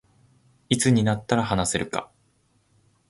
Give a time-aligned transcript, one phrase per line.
[0.69, 2.09] いつになったら話せるか